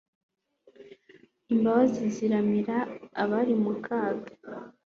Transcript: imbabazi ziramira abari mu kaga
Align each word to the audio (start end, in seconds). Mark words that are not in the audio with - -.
imbabazi 1.53 2.03
ziramira 2.15 2.77
abari 3.21 3.53
mu 3.63 3.73
kaga 3.85 4.27